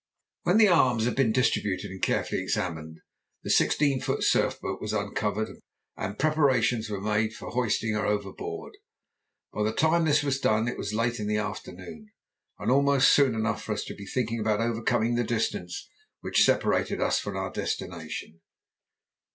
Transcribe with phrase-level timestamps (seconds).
[0.41, 3.01] When the arms had been distributed and carefully examined,
[3.43, 5.59] the sixteen foot surf boat was uncovered
[5.95, 8.75] and preparations made for hoisting her overboard.
[9.53, 12.09] By the time this was done it was late in the afternoon,
[12.57, 15.87] and almost soon enough for us to be thinking about overcoming the distance
[16.21, 18.41] which separated us from our destination.